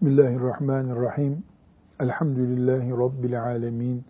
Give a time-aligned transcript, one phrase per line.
[0.00, 1.44] Bismillahirrahmanirrahim.
[2.00, 4.04] Elhamdülillahi Rabbil alemin.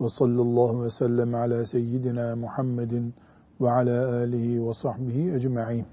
[0.00, 3.14] Ve sallallahu ve sellem ala seyyidina Muhammedin
[3.60, 5.86] ve ala alihi ve sahbihi ecma'in.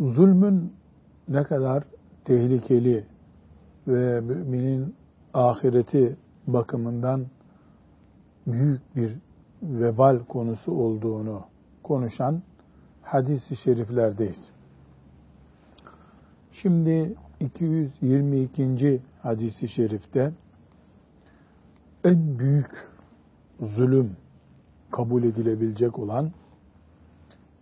[0.00, 0.72] Zulmün
[1.28, 1.84] ne kadar
[2.24, 3.04] tehlikeli
[3.88, 4.94] ve müminin
[5.34, 6.16] ahireti
[6.46, 7.26] bakımından
[8.46, 9.18] büyük bir
[9.62, 11.44] vebal konusu olduğunu
[11.82, 12.42] konuşan
[13.02, 14.50] hadis-i şeriflerdeyiz.
[16.52, 19.00] Şimdi 222.
[19.22, 20.32] hadisi şerifte
[22.04, 22.70] en büyük
[23.60, 24.16] zulüm
[24.90, 26.32] kabul edilebilecek olan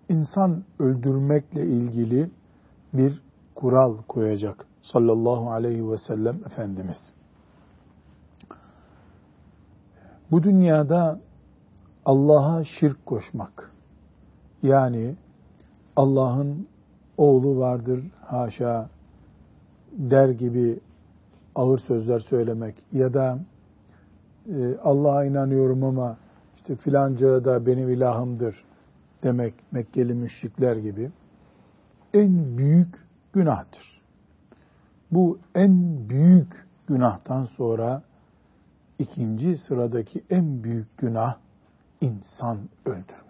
[0.08, 2.30] insan öldürmekle ilgili
[2.92, 3.22] bir
[3.54, 7.12] kural koyacak sallallahu aleyhi ve sellem Efendimiz.
[10.30, 11.20] Bu dünyada
[12.04, 13.72] Allah'a şirk koşmak,
[14.62, 15.16] yani
[16.00, 16.66] Allah'ın
[17.16, 18.88] oğlu vardır haşa
[19.92, 20.80] der gibi
[21.54, 23.38] ağır sözler söylemek ya da
[24.48, 26.16] e, Allah'a inanıyorum ama
[26.56, 28.64] işte filanca da benim ilahımdır
[29.22, 31.10] demek Mekkeli müşrikler gibi
[32.14, 32.94] en büyük
[33.32, 34.00] günahtır.
[35.12, 38.02] Bu en büyük günahtan sonra
[38.98, 41.36] ikinci sıradaki en büyük günah
[42.00, 43.29] insan öldürmektir.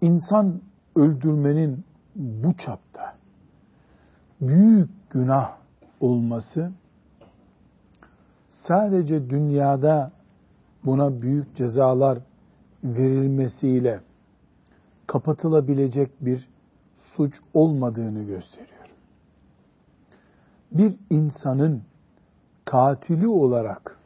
[0.00, 0.60] İnsan
[0.96, 1.84] öldürmenin
[2.16, 3.16] bu çapta
[4.40, 5.56] büyük günah
[6.00, 6.72] olması
[8.50, 10.12] sadece dünyada
[10.84, 12.18] buna büyük cezalar
[12.84, 14.00] verilmesiyle
[15.06, 16.48] kapatılabilecek bir
[17.16, 18.88] suç olmadığını gösteriyor.
[20.72, 21.82] Bir insanın
[22.64, 23.98] katili olarak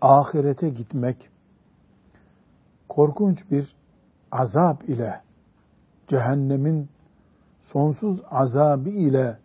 [0.00, 1.28] ahirete gitmek
[2.88, 3.79] korkunç bir
[4.32, 5.20] azap ile
[6.08, 6.88] cehennemin
[7.72, 9.38] sonsuz azabı ile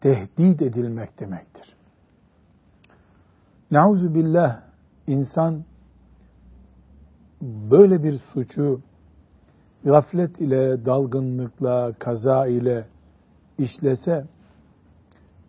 [0.00, 1.76] tehdit edilmek demektir.
[3.70, 4.62] Nauzu billah
[5.06, 5.64] insan
[7.42, 8.80] böyle bir suçu
[9.84, 12.86] gaflet ile, dalgınlıkla, kaza ile
[13.58, 14.24] işlese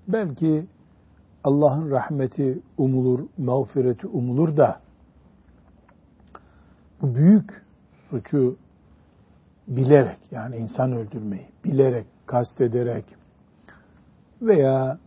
[0.07, 0.67] belki
[1.43, 4.81] Allah'ın rahmeti umulur, mağfireti umulur da
[7.01, 7.63] bu büyük
[8.09, 8.55] suçu
[9.67, 13.05] bilerek yani insan öldürmeyi bilerek, kastederek
[14.41, 14.99] veya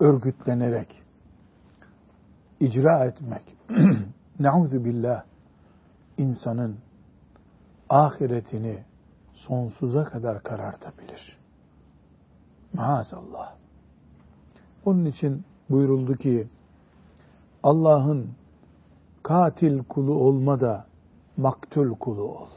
[0.00, 1.02] örgütlenerek
[2.60, 3.56] icra etmek
[4.40, 5.22] nauzu billah
[6.18, 6.78] insanın
[7.88, 8.84] ahiretini
[9.32, 11.38] sonsuza kadar karartabilir.
[12.72, 13.54] Maazallah.
[14.84, 16.48] Onun için buyuruldu ki
[17.62, 18.30] Allah'ın
[19.22, 20.86] katil kulu olma da
[21.36, 22.48] maktul kulu ol.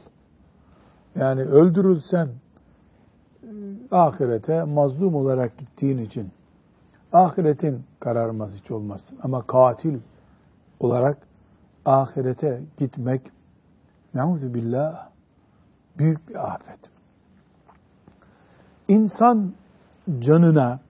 [1.14, 2.28] Yani öldürülsen
[3.90, 6.30] ahirete mazlum olarak gittiğin için
[7.12, 9.18] ahiretin kararmaz hiç olmasın.
[9.22, 9.98] Ama katil
[10.80, 11.18] olarak
[11.84, 13.22] ahirete gitmek
[14.54, 15.08] billah
[15.98, 16.78] büyük bir afet.
[18.88, 19.54] İnsan
[20.18, 20.80] canına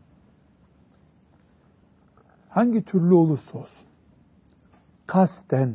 [2.49, 3.87] hangi türlü olursa olsun
[5.07, 5.75] kasten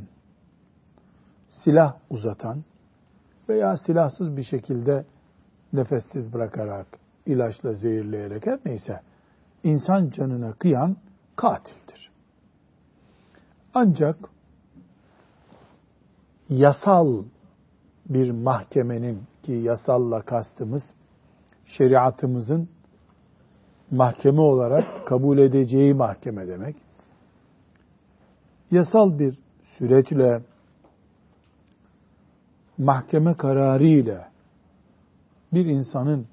[1.50, 2.64] silah uzatan
[3.50, 5.06] veya silahsız bir şekilde
[5.74, 6.88] nefessiz bırakarak,
[7.26, 9.00] ilaçla zehirleyerek her neyse
[9.64, 10.98] insan canına kıyan
[11.36, 12.12] katildir.
[13.74, 14.16] Ancak
[16.50, 17.24] yasal
[18.09, 20.84] bir mahkemenin ki yasalla kastımız
[21.66, 22.69] şeriatımızın
[23.92, 26.75] mahkeme olarak kabul edeceği mahkeme demek.
[28.72, 29.38] Yasal bir
[29.78, 30.42] süreçle
[32.83, 34.25] mahkeme kararı ile
[35.53, 36.27] bir insanın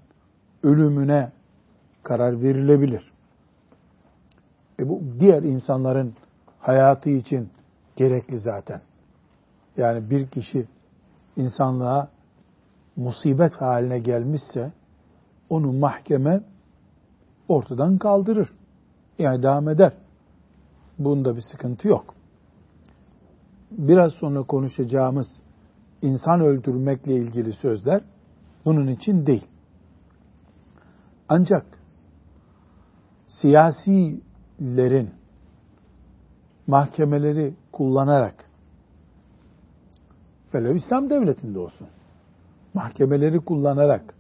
[0.62, 1.32] ölümüne
[2.02, 3.12] karar verilebilir.
[4.78, 6.14] E bu diğer insanların
[6.58, 7.50] hayatı için
[7.96, 8.80] gerekli zaten.
[9.76, 10.66] Yani bir kişi
[11.36, 12.08] insanlığa
[12.96, 14.72] musibet haline gelmişse
[15.48, 16.40] onu mahkeme
[17.48, 18.52] ortadan kaldırır.
[19.18, 19.92] Yani devam eder.
[20.98, 22.14] Bunda bir sıkıntı yok.
[23.70, 25.26] Biraz sonra konuşacağımız
[26.02, 28.02] insan öldürmekle ilgili sözler
[28.64, 29.46] bunun için değil.
[31.28, 31.66] Ancak
[33.26, 35.10] siyasilerin
[36.66, 38.44] mahkemeleri kullanarak
[40.54, 41.88] velev İslam devletinde olsun
[42.74, 44.14] mahkemeleri kullanarak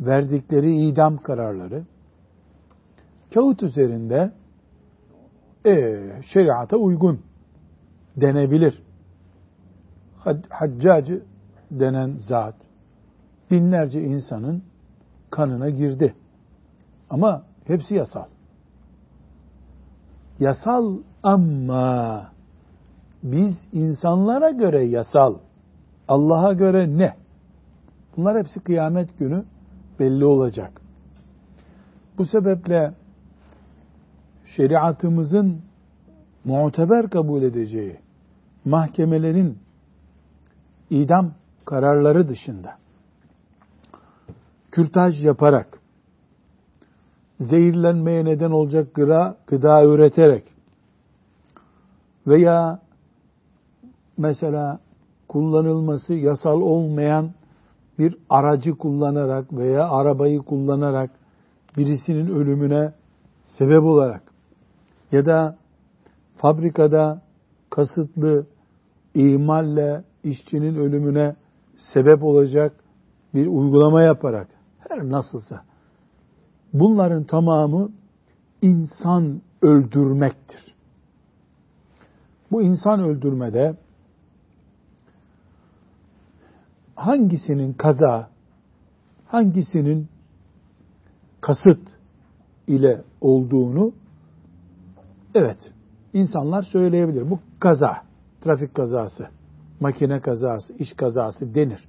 [0.00, 1.84] verdikleri idam kararları
[3.34, 4.32] kağıt üzerinde
[5.66, 5.72] e,
[6.32, 7.20] şeriata uygun
[8.16, 8.82] denebilir.
[10.50, 11.22] Haccacı
[11.70, 12.54] denen zat
[13.50, 14.62] binlerce insanın
[15.30, 16.14] kanına girdi.
[17.10, 18.26] Ama hepsi yasal.
[20.40, 22.28] Yasal ama
[23.22, 25.38] biz insanlara göre yasal,
[26.08, 27.14] Allah'a göre ne?
[28.16, 29.44] Bunlar hepsi kıyamet günü
[30.00, 30.80] belli olacak.
[32.18, 32.94] Bu sebeple
[34.56, 35.60] şeriatımızın
[36.44, 37.96] muteber kabul edeceği
[38.64, 39.58] mahkemelerin
[40.90, 41.32] idam
[41.64, 42.74] kararları dışında
[44.70, 45.78] kürtaj yaparak
[47.40, 50.44] zehirlenmeye neden olacak gıda, gıda üreterek
[52.26, 52.80] veya
[54.18, 54.78] mesela
[55.28, 57.30] kullanılması yasal olmayan
[57.98, 61.10] bir aracı kullanarak veya arabayı kullanarak
[61.76, 62.92] birisinin ölümüne
[63.46, 64.22] sebep olarak
[65.12, 65.56] ya da
[66.36, 67.22] fabrikada
[67.70, 68.46] kasıtlı
[69.14, 71.36] ihmalle işçinin ölümüne
[71.92, 72.84] sebep olacak
[73.34, 74.48] bir uygulama yaparak
[74.88, 75.64] her nasılsa
[76.72, 77.90] bunların tamamı
[78.62, 80.74] insan öldürmektir.
[82.50, 83.76] Bu insan öldürmede
[86.94, 88.30] hangisinin kaza,
[89.26, 90.08] hangisinin
[91.40, 91.88] kasıt
[92.66, 93.92] ile olduğunu
[95.34, 95.72] evet
[96.12, 97.30] insanlar söyleyebilir.
[97.30, 98.02] Bu kaza,
[98.40, 99.28] trafik kazası,
[99.84, 101.88] makine kazası, iş kazası denir.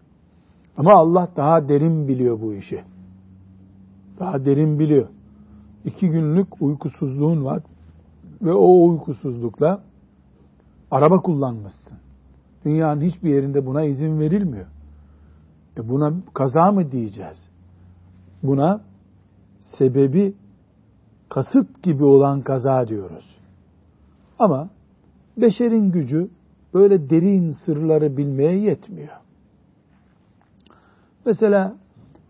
[0.78, 2.84] Ama Allah daha derin biliyor bu işi.
[4.20, 5.08] Daha derin biliyor.
[5.86, 7.64] İki günlük uykusuzluğun var
[8.42, 9.82] ve o uykusuzlukla
[10.92, 11.98] araba kullanmışsın.
[12.66, 14.68] Dünyanın hiçbir yerinde buna izin verilmiyor.
[15.78, 17.50] E buna kaza mı diyeceğiz?
[18.44, 18.82] Buna
[19.78, 20.34] sebebi
[21.30, 23.38] kasıt gibi olan kaza diyoruz.
[24.40, 24.70] Ama
[25.38, 26.30] beşerin gücü
[26.76, 29.14] böyle derin sırları bilmeye yetmiyor.
[31.26, 31.76] Mesela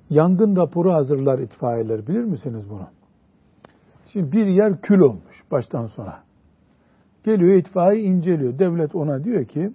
[0.10, 2.88] yangın raporu hazırlar itfaiyeler bilir misiniz bunu?
[4.08, 6.24] Şimdi bir yer kül olmuş baştan sona.
[7.24, 8.60] Geliyor itfaiye inceliyor.
[8.60, 9.72] Devlet ona diyor ki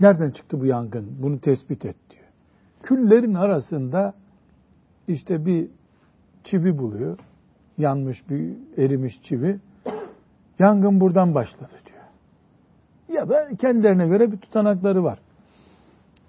[0.00, 1.16] nereden çıktı bu yangın?
[1.22, 2.26] Bunu tespit et diyor.
[2.82, 4.14] Küllerin arasında
[5.08, 5.68] işte bir
[6.44, 7.18] çivi buluyor.
[7.78, 9.60] Yanmış bir erimiş çivi.
[10.58, 11.79] Yangın buradan başladı.
[13.12, 15.18] Ya da kendilerine göre bir tutanakları var.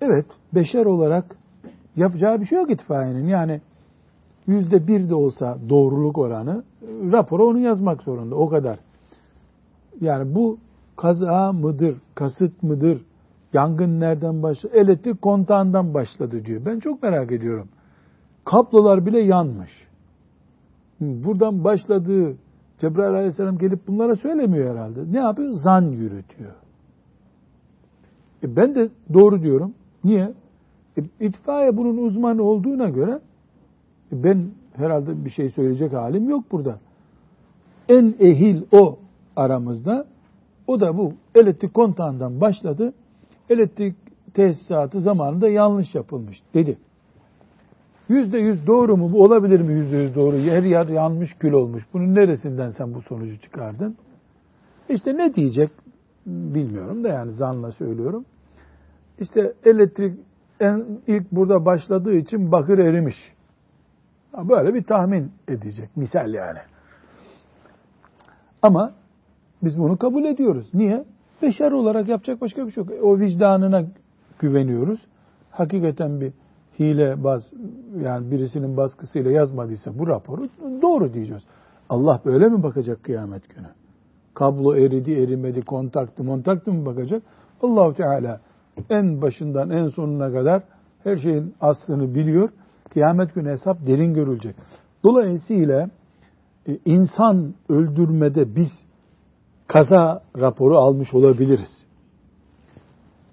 [0.02, 1.26] Evet, beşer olarak
[1.96, 3.28] yapacağı bir şey yok itfaiyenin.
[3.28, 3.62] Yani
[4.48, 6.64] yüzde bir de olsa doğruluk oranı
[7.12, 8.36] raporu onu yazmak zorunda.
[8.36, 8.80] O kadar.
[10.02, 10.58] Yani bu
[10.98, 13.02] kaza mıdır, kasıt mıdır,
[13.54, 16.62] yangın nereden başladı, elektrik kontağından başladı diyor.
[16.66, 17.70] Ben çok merak ediyorum.
[18.46, 19.72] Kablolar bile yanmış.
[21.00, 22.38] Buradan başladığı
[22.80, 25.12] Cebrail aleyhisselam gelip bunlara söylemiyor herhalde.
[25.12, 25.54] Ne yapıyor?
[25.64, 26.52] Zan yürütüyor.
[28.44, 29.74] E ben de doğru diyorum.
[30.04, 30.34] Niye?
[30.98, 33.20] E, itfaiye bunun uzmanı olduğuna göre
[34.12, 36.80] e ben herhalde bir şey söyleyecek halim yok burada.
[37.90, 39.00] En ehil o
[39.36, 40.06] aramızda.
[40.68, 42.94] O da bu elektrik kontağından başladı.
[43.50, 43.96] Elektrik
[44.34, 46.78] tesisatı zamanında yanlış yapılmış dedi.
[48.10, 49.12] Yüzde yüz doğru mu?
[49.12, 50.38] Bu olabilir mi yüzde yüz doğru?
[50.38, 51.84] Her yer yanmış kül olmuş.
[51.94, 53.96] Bunun neresinden sen bu sonucu çıkardın?
[54.90, 55.70] İşte ne diyecek
[56.26, 58.26] bilmiyorum da yani zanla söylüyorum.
[59.20, 60.20] İşte elektrik
[60.60, 63.16] en ilk burada başladığı için bakır erimiş.
[64.38, 65.90] Böyle bir tahmin edecek.
[65.98, 66.60] Misal yani.
[68.62, 68.92] Ama
[69.64, 70.70] biz bunu kabul ediyoruz.
[70.74, 71.06] Niye?
[71.42, 72.94] Beşer olarak yapacak başka bir şey yok.
[73.04, 73.84] O vicdanına
[74.40, 75.00] güveniyoruz.
[75.52, 76.34] Hakikaten bir
[76.80, 77.52] hile baz
[78.04, 80.50] yani birisinin baskısıyla yazmadıysa bu raporu
[80.82, 81.44] doğru diyeceğiz.
[81.90, 83.68] Allah böyle mi bakacak kıyamet günü?
[84.34, 87.24] Kablo eridi, erimedi, kontaktı, montaktı mı bakacak?
[87.62, 88.42] Allahu Teala
[88.90, 90.64] en başından en sonuna kadar
[91.04, 92.50] her şeyin aslını biliyor.
[92.94, 94.56] Kıyamet günü hesap derin görülecek.
[95.04, 95.90] Dolayısıyla
[96.68, 98.72] e, insan öldürmede biz
[99.68, 101.86] kaza raporu almış olabiliriz.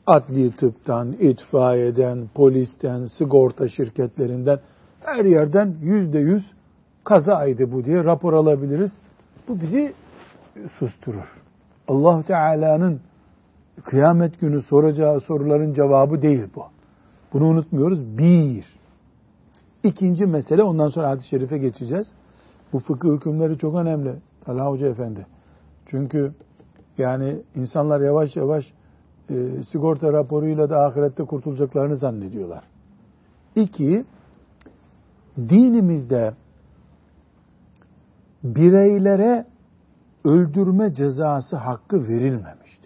[0.06, 4.60] Adli tıptan, itfaiyeden, polisten, sigorta şirketlerinden
[5.00, 6.52] her yerden yüzde yüz
[7.04, 8.90] kazaydı bu diye rapor alabiliriz.
[9.48, 9.94] Bu bizi
[10.78, 11.42] susturur.
[11.88, 13.00] allah Teala'nın
[13.84, 16.64] kıyamet günü soracağı soruların cevabı değil bu.
[17.32, 18.18] Bunu unutmuyoruz.
[18.18, 18.78] Bir.
[19.82, 22.12] İkinci mesele ondan sonra hadis-i şerife geçeceğiz.
[22.72, 24.14] Bu fıkıh hükümleri çok önemli.
[24.44, 25.26] Talha Hoca Efendi.
[25.86, 26.32] Çünkü
[26.98, 28.72] yani insanlar yavaş yavaş
[29.30, 29.34] e,
[29.72, 32.64] sigorta raporuyla da ahirette kurtulacaklarını zannediyorlar.
[33.56, 34.04] İki,
[35.38, 36.32] dinimizde
[38.44, 39.46] bireylere
[40.25, 42.78] öldürme cezası hakkı verilmemiştir.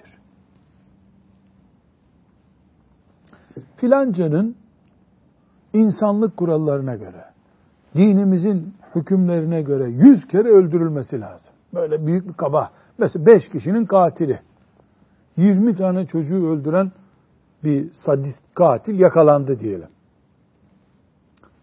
[3.82, 4.56] filancanın
[5.72, 7.24] insanlık kurallarına göre,
[7.94, 11.54] dinimizin hükümlerine göre yüz kere öldürülmesi lazım.
[11.74, 12.70] Böyle büyük bir kaba.
[12.98, 14.40] Mesela beş kişinin katili.
[15.36, 16.92] 20 tane çocuğu öldüren
[17.64, 19.88] bir sadist katil yakalandı diyelim.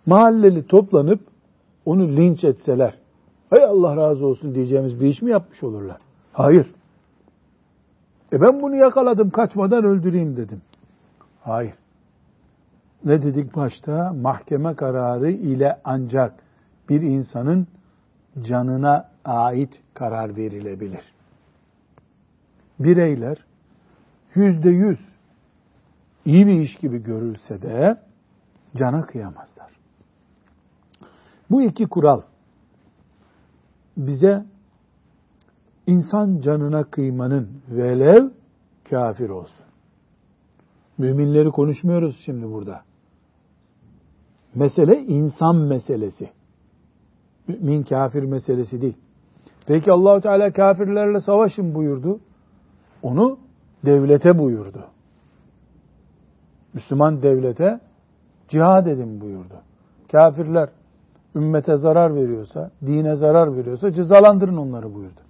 [0.06, 1.20] Mahalleli toplanıp
[1.86, 2.98] onu linç etseler,
[3.50, 5.98] hay Allah razı olsun diyeceğimiz bir iş mi yapmış olurlar?
[6.34, 6.74] Hayır.
[8.34, 10.62] E ben bunu yakaladım kaçmadan öldüreyim dedim.
[11.42, 11.74] Hayır.
[13.06, 14.14] Ne dedik başta?
[14.14, 16.34] Mahkeme kararı ile ancak
[16.90, 17.68] bir insanın
[18.42, 21.14] canına ait karar verilebilir.
[22.80, 23.38] Bireyler
[24.36, 25.00] yüzde yüz
[26.26, 27.98] iyi bir iş gibi görülse de
[28.76, 29.72] cana kıyamazlar.
[31.52, 32.22] Bu iki kural
[33.98, 34.46] bize
[35.88, 38.30] insan canına kıymanın velev
[38.90, 39.66] kafir olsun.
[40.98, 42.82] Müminleri konuşmuyoruz şimdi burada.
[44.56, 46.30] Mesele insan meselesi.
[47.48, 48.98] Mümin kafir meselesi değil.
[49.68, 52.20] Peki Allahu Teala kafirlerle savaşın buyurdu.
[53.04, 53.40] Onu
[53.86, 54.86] devlete buyurdu.
[56.74, 57.80] Müslüman devlete
[58.50, 59.62] cihad edin buyurdu.
[60.12, 60.70] Kafirler
[61.36, 65.22] ümmete zarar veriyorsa, dine zarar veriyorsa cezalandırın onları buyurdu.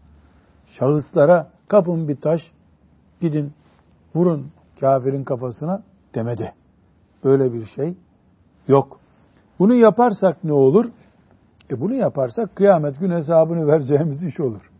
[0.68, 2.42] Şahıslara kapın bir taş,
[3.22, 3.54] gidin
[4.16, 4.48] vurun
[4.80, 5.84] kafirin kafasına
[6.16, 6.54] demedi.
[7.24, 7.94] Böyle bir şey
[8.68, 9.00] yok.
[9.60, 10.86] Bunu yaparsak ne olur?
[11.72, 14.72] E bunu yaparsak kıyamet gün hesabını vereceğimiz iş olur.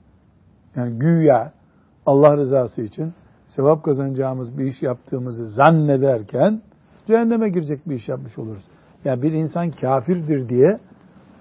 [0.76, 1.54] Yani güya
[2.06, 3.14] Allah rızası için
[3.48, 6.62] sevap kazanacağımız bir iş yaptığımızı zannederken
[7.08, 8.64] cehenneme girecek bir iş yapmış oluruz.
[9.06, 10.80] Yani bir insan kafirdir diye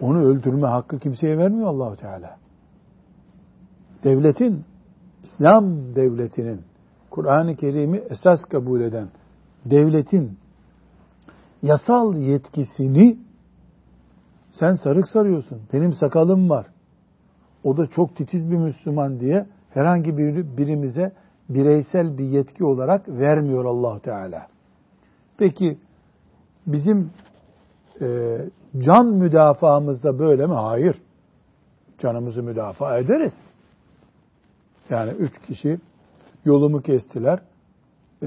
[0.01, 2.37] onu öldürme hakkı kimseye vermiyor Allahu Teala.
[4.05, 4.65] Devletin,
[5.25, 6.61] İslam devletinin,
[7.11, 9.09] Kur'an-ı Kerim'i esas kabul eden
[9.65, 10.39] devletin
[11.63, 13.19] yasal yetkisini
[14.53, 16.67] sen sarık sarıyorsun, benim sakalım var,
[17.65, 21.13] o da çok titiz bir Müslüman diye herhangi bir birimize
[21.49, 24.47] bireysel bir yetki olarak vermiyor allah Teala.
[25.39, 25.79] Peki
[26.67, 27.11] bizim
[28.01, 28.39] e,
[28.79, 30.55] can müdafaamızda böyle mi?
[30.55, 30.97] Hayır.
[31.99, 33.33] Canımızı müdafaa ederiz.
[34.91, 35.79] Yani üç kişi
[36.45, 37.41] yolumu kestiler,
[38.23, 38.27] e,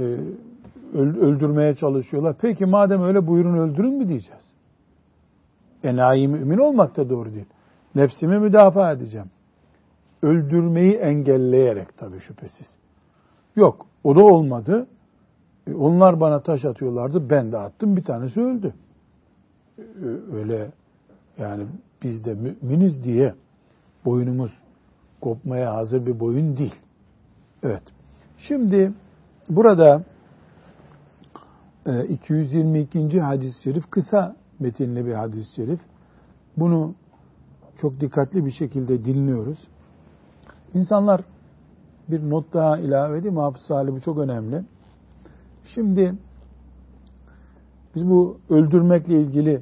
[0.94, 2.36] öldürmeye çalışıyorlar.
[2.42, 4.44] Peki madem öyle buyurun öldürün mü diyeceğiz?
[5.84, 7.46] Enayi mümin olmak da doğru değil.
[7.96, 9.28] Nefsimi müdafaa edeceğim.
[10.22, 12.68] Öldürmeyi engelleyerek tabii şüphesiz.
[13.56, 14.88] Yok, o da olmadı.
[15.68, 18.74] E, onlar bana taş atıyorlardı, ben de attım, bir tanesi öldü.
[20.34, 20.72] Öyle
[21.38, 21.66] yani
[22.04, 23.36] biz de müminiz diye
[24.06, 24.52] boynumuz
[25.22, 26.76] kopmaya hazır bir boyun değil.
[27.64, 27.84] Evet.
[28.38, 28.94] Şimdi
[29.50, 30.04] burada
[32.10, 33.00] 222.
[33.00, 35.80] E, hadis-i şerif kısa metinli bir hadis-i şerif.
[36.58, 36.96] Bunu
[37.82, 39.68] çok dikkatli bir şekilde dinliyoruz.
[40.74, 41.22] İnsanlar
[42.10, 43.38] bir not daha ilave edeyim.
[43.38, 44.64] Hafız Salih bu çok önemli.
[45.66, 46.16] Şimdi
[47.96, 49.62] biz bu öldürmekle ilgili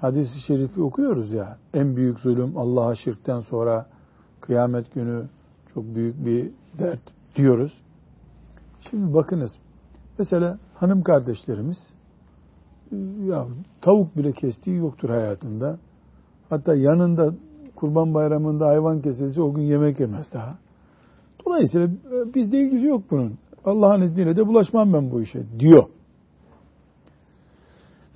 [0.00, 1.56] hadisi şerifi okuyoruz ya.
[1.74, 3.86] En büyük zulüm Allah'a şirkten sonra
[4.40, 5.28] kıyamet günü
[5.74, 7.00] çok büyük bir dert
[7.36, 7.72] diyoruz.
[8.90, 9.50] Şimdi bakınız.
[10.18, 11.78] Mesela hanım kardeşlerimiz
[13.26, 13.46] ya
[13.80, 15.78] tavuk bile kestiği yoktur hayatında.
[16.48, 17.34] Hatta yanında
[17.76, 20.58] kurban bayramında hayvan kesilse o gün yemek yemez daha.
[21.46, 21.88] Dolayısıyla
[22.34, 23.38] bizde ilgisi yok bunun.
[23.64, 25.84] Allah'ın izniyle de bulaşmam ben bu işe diyor.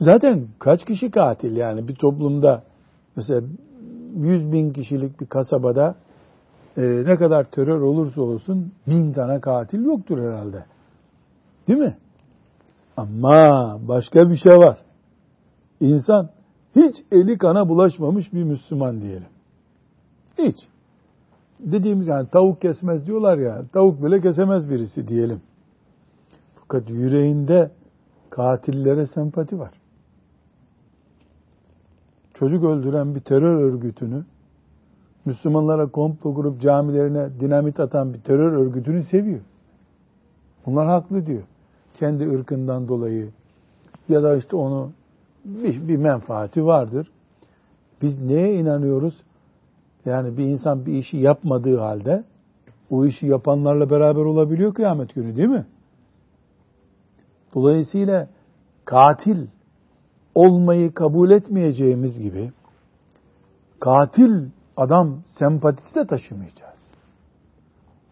[0.00, 2.62] Zaten kaç kişi katil yani bir toplumda
[3.16, 3.42] mesela
[4.16, 5.95] 100 bin kişilik bir kasabada
[6.76, 10.64] e, ne kadar terör olursa olsun bin tane katil yoktur herhalde.
[11.69, 11.97] Değil mi?
[12.97, 14.78] Ama başka bir şey var.
[15.80, 16.28] İnsan
[16.76, 19.28] hiç eli kana bulaşmamış bir Müslüman diyelim.
[20.38, 20.57] Hiç.
[21.61, 25.42] Dediğimiz yani tavuk kesmez diyorlar ya, tavuk bile kesemez birisi diyelim.
[26.54, 27.71] Fakat yüreğinde
[28.30, 29.80] katillere sempati var.
[32.40, 34.25] Çocuk öldüren bir terör örgütünü,
[35.25, 39.40] Müslümanlara komplo kurup camilerine dinamit atan bir terör örgütünü seviyor.
[40.66, 41.42] Bunlar haklı diyor.
[41.94, 43.30] Kendi ırkından dolayı
[44.09, 44.92] ya da işte onu
[45.44, 47.11] bir, bir menfaati vardır.
[48.02, 49.14] Biz neye inanıyoruz?
[50.04, 52.25] Yani bir insan bir işi yapmadığı halde
[52.90, 55.66] o işi yapanlarla beraber olabiliyor kıyamet günü değil mi?
[57.54, 58.28] Dolayısıyla
[58.85, 59.47] katil
[60.35, 62.53] olmayı kabul etmeyeceğimiz gibi
[63.81, 66.79] katil adam sempatisi de taşımayacağız.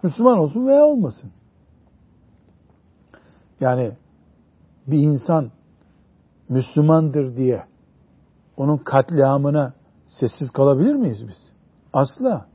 [0.03, 1.31] Müslüman olsun veya olmasın.
[3.61, 3.93] Yani
[4.87, 5.51] bir insan
[6.49, 7.65] Müslümandır diye
[8.57, 9.73] onun katliamına
[10.07, 11.49] sessiz kalabilir miyiz biz?
[11.93, 12.47] Asla.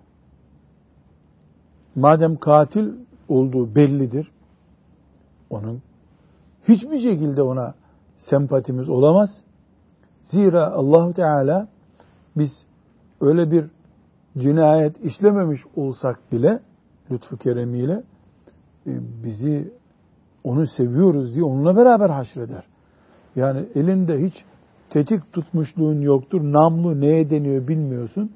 [1.96, 2.94] Madem katil
[3.28, 4.32] olduğu bellidir,
[5.50, 5.82] onun
[6.68, 7.74] hiçbir şekilde ona
[8.18, 9.30] sempatimiz olamaz.
[10.24, 11.68] Zira Allahu Teala
[12.38, 12.52] biz
[13.22, 13.66] öyle bir
[14.38, 16.60] cinayet işlememiş olsak bile
[17.12, 18.04] lütfu keremiyle
[18.88, 18.92] e,
[19.24, 19.74] bizi
[20.44, 22.64] onu seviyoruz diye onunla beraber haşreder.
[23.36, 24.34] Yani elinde hiç
[24.90, 26.42] tetik tutmuşluğun yoktur.
[26.42, 28.32] Namlu neye deniyor bilmiyorsun.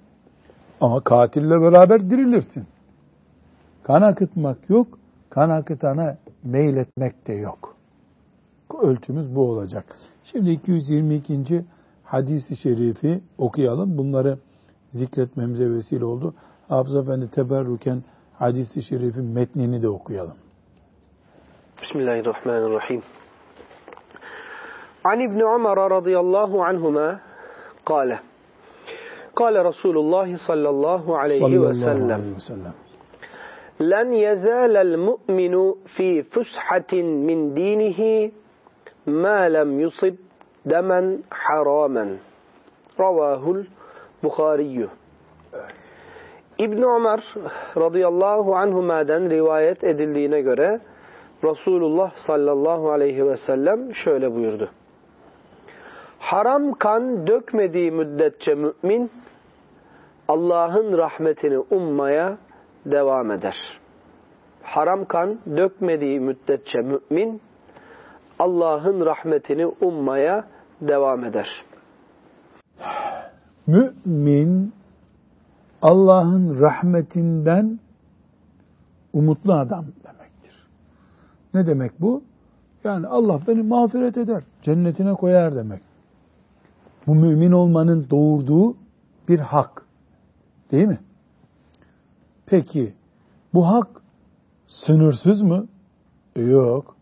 [0.81, 2.67] Ama katille beraber dirilirsin.
[3.83, 4.87] Kan akıtmak yok.
[5.29, 7.75] Kan akıtana meyletmek de yok.
[8.81, 9.85] Ölçümüz bu olacak.
[10.23, 11.65] Şimdi 222
[12.06, 13.98] hadisi şerifi okuyalım.
[13.98, 14.38] Bunları
[14.90, 16.34] zikretmemize vesile oldu.
[16.68, 18.02] Hafız Efendi teberrüken
[18.38, 20.36] hadisi şerifin metnini de okuyalım.
[21.82, 23.02] Bismillahirrahmanirrahim.
[25.10, 27.08] عن ابن عمر رضي الله عنهما
[27.90, 28.10] قال
[29.40, 32.72] قال رسول الله صلى الله عليه صلى وسلم, الله عليه وسلم
[33.80, 35.54] لن يزال المؤمن
[35.96, 36.92] في فسحة
[37.28, 38.00] من دينه
[39.06, 40.14] ما لم يصب
[40.69, 42.17] demen haramen.
[42.99, 43.65] Ravahul
[44.23, 44.89] Bukhariyyü.
[45.53, 45.75] Evet.
[46.57, 47.33] ibn Ömer
[47.77, 50.79] radıyallahu anhuma'den rivayet edildiğine göre
[51.43, 54.69] Resulullah sallallahu aleyhi ve sellem şöyle buyurdu.
[56.19, 59.11] Haram kan dökmediği müddetçe mümin
[60.27, 62.37] Allah'ın rahmetini ummaya
[62.85, 63.79] devam eder.
[64.63, 67.41] Haram kan dökmediği müddetçe mümin
[68.39, 70.47] Allah'ın rahmetini ummaya
[70.81, 71.47] devam eder.
[73.67, 74.73] Mümin
[75.81, 77.79] Allah'ın rahmetinden
[79.13, 80.67] umutlu adam demektir.
[81.53, 82.23] Ne demek bu?
[82.83, 85.81] Yani Allah beni mağfiret eder, cennetine koyar demek.
[87.07, 88.77] Bu mümin olmanın doğurduğu
[89.29, 89.85] bir hak.
[90.71, 90.99] Değil mi?
[92.45, 92.93] Peki
[93.53, 93.87] bu hak
[94.67, 95.67] sınırsız mı?
[96.35, 96.95] Yok.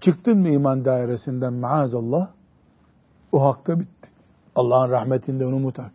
[0.00, 2.30] Çıktın mı iman dairesinden maazallah
[3.32, 4.08] o hakta bitti.
[4.54, 5.92] Allah'ın rahmetinden umut hak.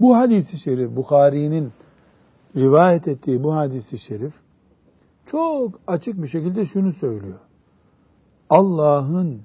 [0.00, 1.72] Bu hadisi şerif, Bukhari'nin
[2.56, 4.34] rivayet ettiği bu hadisi şerif
[5.26, 7.38] çok açık bir şekilde şunu söylüyor.
[8.50, 9.40] Allah'ın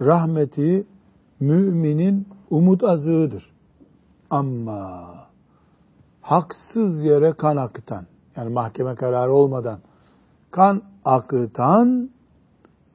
[0.00, 0.86] rahmeti
[1.40, 3.52] müminin umut azığıdır.
[4.30, 5.14] Ama
[6.20, 9.80] haksız yere kan akıtan, yani mahkeme kararı olmadan
[10.50, 12.10] kan akıtan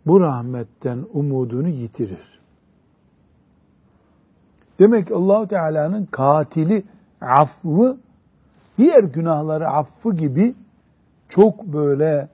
[0.06, 2.41] bu rahmetten umudunu yitirir.
[4.82, 6.84] Demek Allahu Teala'nın katili
[7.22, 7.98] affı
[8.78, 10.56] diğer günahları affı gibi
[11.30, 12.30] çok böyle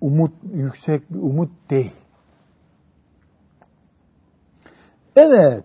[0.00, 1.92] umut yüksek bir umut değil.
[5.16, 5.64] Evet.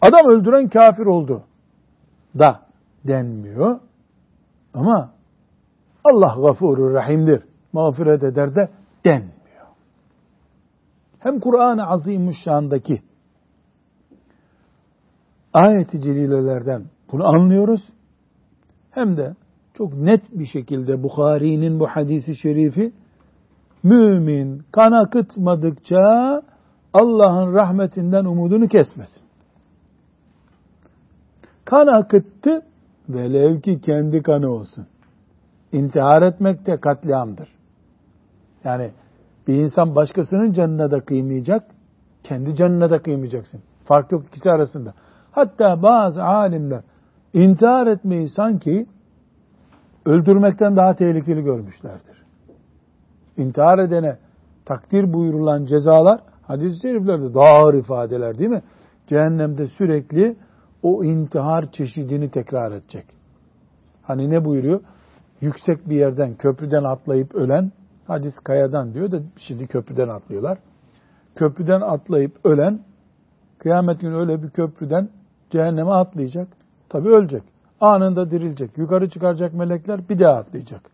[0.00, 1.44] Adam öldüren kafir oldu
[2.38, 2.60] da
[3.04, 3.80] denmiyor.
[4.74, 5.10] Ama
[6.04, 7.42] Allah gafurur rahimdir.
[7.72, 8.68] Mağfiret eder de
[9.04, 9.66] denmiyor.
[11.18, 13.07] Hem Kur'an-ı Azimuşşan'daki
[15.52, 17.80] ayet-i celilelerden bunu anlıyoruz.
[18.90, 19.34] Hem de
[19.74, 22.92] çok net bir şekilde Bukhari'nin bu hadisi şerifi
[23.82, 26.42] mümin kan akıtmadıkça
[26.92, 29.22] Allah'ın rahmetinden umudunu kesmesin.
[31.64, 32.62] Kan akıttı
[33.08, 34.86] velev ki kendi kanı olsun.
[35.72, 37.48] İntihar etmek de katliamdır.
[38.64, 38.90] Yani
[39.48, 41.64] bir insan başkasının canına da kıymayacak,
[42.22, 43.60] kendi canına da kıymayacaksın.
[43.84, 44.94] Fark yok ikisi arasında.
[45.38, 46.82] Hatta bazı alimler
[47.32, 48.86] intihar etmeyi sanki
[50.06, 52.22] öldürmekten daha tehlikeli görmüşlerdir.
[53.36, 54.16] İntihar edene
[54.64, 58.62] takdir buyurulan cezalar hadis-i şeriflerde daha ağır ifadeler değil mi?
[59.06, 60.36] Cehennemde sürekli
[60.82, 63.06] o intihar çeşidini tekrar edecek.
[64.02, 64.80] Hani ne buyuruyor?
[65.40, 67.72] Yüksek bir yerden, köprüden atlayıp ölen,
[68.06, 70.58] hadis kayadan diyor da şimdi köprüden atlıyorlar.
[71.36, 72.80] Köprüden atlayıp ölen,
[73.58, 75.08] kıyamet günü öyle bir köprüden
[75.50, 76.48] cehenneme atlayacak.
[76.88, 77.42] Tabi ölecek.
[77.80, 78.78] Anında dirilecek.
[78.78, 80.90] Yukarı çıkaracak melekler bir daha atlayacak.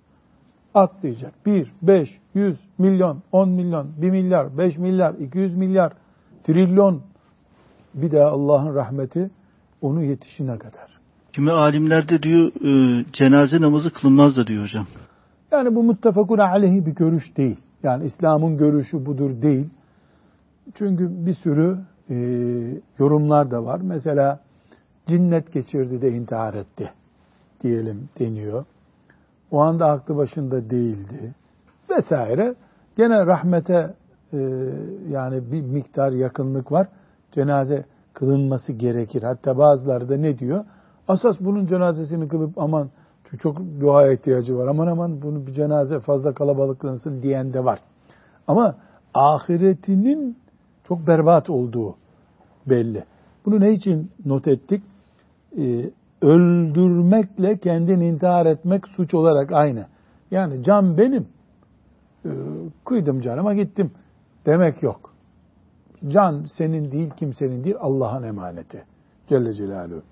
[0.75, 1.33] Atlayacak.
[1.47, 5.93] Bir, beş, yüz, milyon, on milyon, bir milyar, beş milyar, iki yüz milyar,
[6.45, 7.03] trilyon.
[7.95, 9.31] Bir daha Allah'ın rahmeti
[9.81, 10.99] onu yetişine kadar.
[11.33, 14.87] Kimi alimlerde diyor e, cenaze namazı kılınmaz da diyor hocam.
[15.53, 17.57] Yani bu muttefakun aleyhi bir görüş değil.
[17.83, 19.67] Yani İslam'ın görüşü budur değil.
[20.75, 21.79] Çünkü bir sürü
[22.11, 22.17] e,
[22.99, 23.81] yorumlar da var.
[23.83, 24.41] Mesela
[25.07, 26.91] cinnet geçirdi de intihar etti
[27.63, 28.65] diyelim deniyor.
[29.51, 31.35] O anda aklı başında değildi
[31.91, 32.55] vesaire.
[32.97, 33.95] Gene rahmete
[34.33, 34.39] e,
[35.11, 36.89] yani bir miktar yakınlık var.
[37.33, 39.23] Cenaze kılınması gerekir.
[39.23, 40.65] Hatta bazıları da ne diyor?
[41.09, 42.89] Asas bunun cenazesini kılıp aman
[43.39, 44.67] çok dua ihtiyacı var.
[44.67, 47.79] Aman aman bunu bir cenaze fazla kalabalıklansın diyen de var.
[48.47, 48.77] Ama
[49.15, 50.37] ahiretinin
[50.89, 51.95] çok berbat olduğu
[52.67, 53.05] belli.
[53.47, 54.83] Bunu ne için not ettik?
[55.59, 55.91] Ee,
[56.23, 59.87] öldürmekle kendini intihar etmek suç olarak aynı.
[60.31, 61.27] Yani can benim.
[62.25, 62.31] Ee,
[62.85, 63.91] kıydım canıma gittim
[64.47, 65.15] demek yok.
[66.09, 68.85] Can senin değil, kimsenin değil, Allah'ın emaneti.
[69.29, 70.03] Celle Celaluhu.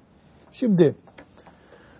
[0.53, 0.95] Şimdi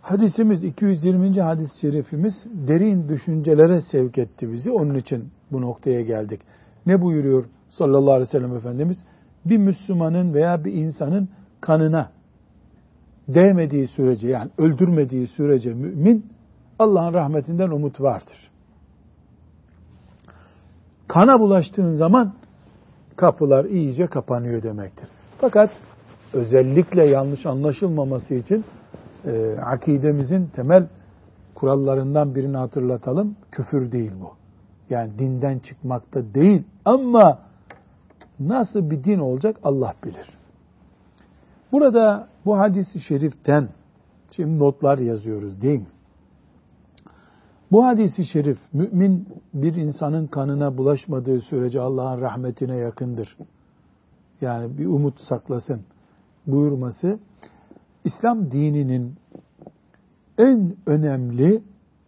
[0.03, 1.41] hadisimiz 220.
[1.41, 4.71] hadis-i şerifimiz derin düşüncelere sevk etti bizi.
[4.71, 6.41] Onun için bu noktaya geldik.
[6.87, 8.97] Ne buyuruyor sallallahu aleyhi ve sellem Efendimiz?
[9.45, 11.29] Bir Müslümanın veya bir insanın
[11.61, 12.11] kanına
[13.35, 16.27] değmediği sürece yani öldürmediği sürece mümin
[16.79, 18.51] Allah'ın rahmetinden umut vardır.
[21.09, 22.33] Kana bulaştığın zaman
[23.17, 25.09] kapılar iyice kapanıyor demektir.
[25.39, 25.71] Fakat
[26.33, 28.65] özellikle yanlış anlaşılmaması için
[29.27, 30.87] e, akidemizin temel
[31.55, 33.37] kurallarından birini hatırlatalım.
[33.51, 34.31] Küfür değil bu.
[34.91, 37.39] Yani dinden çıkmakta değil ama
[38.41, 40.29] nasıl bir din olacak Allah bilir.
[41.73, 43.69] Burada bu hadisi şeriften
[44.31, 45.87] şimdi notlar yazıyoruz değil mi?
[47.73, 53.37] Bu hadisi şerif mümin bir insanın kanına bulaşmadığı sürece Allah'ın rahmetine yakındır.
[54.41, 55.83] Yani bir umut saklasın
[56.47, 57.19] buyurması
[58.05, 59.15] İslam dininin
[60.39, 61.63] en önemli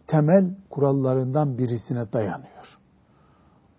[0.07, 2.77] temel kurallarından birisine dayanıyor.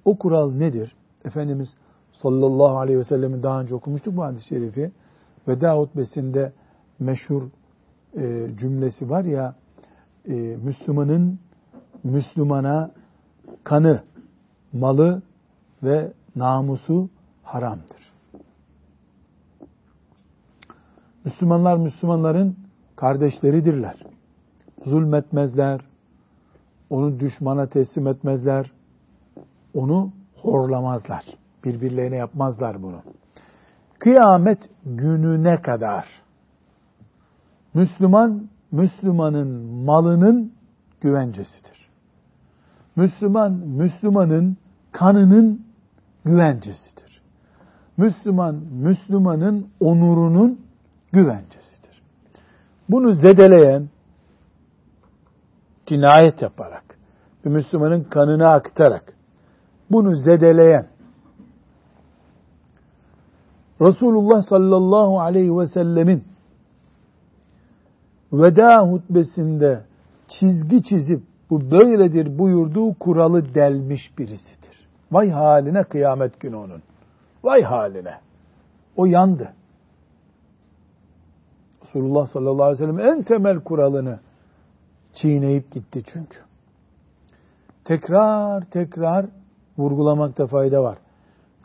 [0.05, 0.97] O kural nedir?
[1.25, 1.69] Efendimiz
[2.13, 4.93] sallallahu aleyhi ve sellemin daha önce okumuştuk bu hadis-i şerifi.
[5.49, 6.53] Veda hutbesinde
[6.99, 7.43] meşhur
[8.17, 9.55] e, cümlesi var ya
[10.29, 11.39] e, Müslümanın
[12.05, 12.91] Müslümana
[13.65, 14.03] kanı,
[14.73, 15.23] malı
[15.83, 17.09] ve namusu
[17.43, 18.13] haramdır.
[21.25, 22.57] Müslümanlar Müslümanların
[22.97, 23.97] kardeşleridirler.
[24.85, 25.81] Zulmetmezler,
[26.91, 28.73] onu düşmana teslim etmezler,
[29.75, 31.25] onu horlamazlar.
[31.65, 33.03] Birbirlerine yapmazlar bunu.
[33.99, 36.07] Kıyamet gününe kadar
[37.75, 39.49] Müslüman, Müslümanın
[39.85, 40.53] malının
[41.01, 41.89] güvencesidir.
[42.97, 44.57] Müslüman, Müslümanın
[44.93, 45.67] kanının
[46.25, 47.23] güvencesidir.
[47.97, 50.61] Müslüman, Müslümanın onurunun
[51.13, 52.03] güvencesidir.
[52.89, 53.89] Bunu zedeleyen,
[55.87, 56.85] cinayet yaparak,
[57.45, 59.13] bir Müslümanın kanını aktarak,
[59.91, 60.87] bunu zedeleyen,
[63.81, 66.25] Resulullah sallallahu aleyhi ve sellemin
[68.33, 69.85] veda hutbesinde
[70.29, 74.89] çizgi çizip bu böyledir buyurduğu kuralı delmiş birisidir.
[75.13, 76.83] Vay haline kıyamet günü onun.
[77.45, 78.15] Vay haline.
[78.97, 79.53] O yandı.
[81.85, 84.21] Resulullah sallallahu aleyhi ve sellem en temel kuralını
[85.15, 86.39] çiğneyip gitti çünkü.
[87.85, 89.27] Tekrar tekrar
[89.79, 90.99] vurgulamakta fayda var.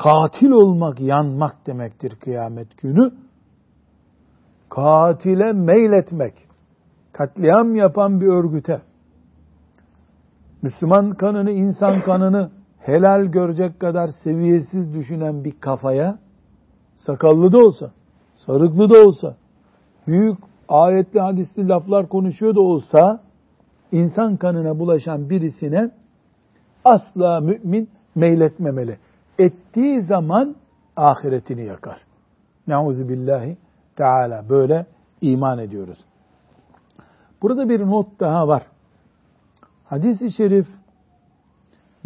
[0.04, 3.12] Katil olmak yanmak demektir kıyamet günü.
[4.70, 6.34] Katile meyletmek,
[7.14, 8.82] katliam yapan bir örgüte,
[10.62, 16.20] Müslüman kanını, insan kanını helal görecek kadar seviyesiz düşünen bir kafaya,
[16.96, 17.92] sakallı da olsa,
[18.46, 19.36] sarıklı da olsa,
[20.08, 20.38] büyük
[20.70, 23.24] ayetli hadisli laflar konuşuyor da olsa,
[23.92, 25.92] insan kanına bulaşan birisine
[26.86, 28.98] asla mümin meyletmemeli.
[29.42, 30.56] Ettiği zaman
[30.96, 32.02] ahiretini yakar.
[32.68, 33.58] Nauzu billahi
[33.96, 34.86] Teala böyle
[35.22, 35.98] iman ediyoruz.
[37.42, 38.64] Burada bir not daha var.
[39.86, 40.68] Hadis-i şerif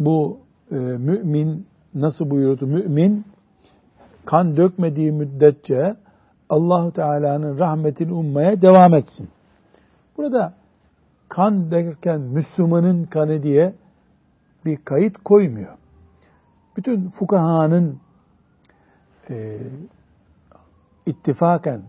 [0.00, 0.38] bu
[0.70, 2.66] e, mümin nasıl buyurdu?
[2.66, 3.24] Mümin
[4.24, 5.96] kan dökmediği müddetçe
[6.48, 9.28] Allahu Teala'nın rahmetini ummaya devam etsin.
[10.16, 10.54] Burada
[11.28, 13.74] kan derken Müslümanın kanı diye
[14.64, 15.74] bir kayıt koymuyor.
[16.76, 17.98] Bütün fukahanın
[19.30, 19.58] e,
[21.06, 21.82] ittifaken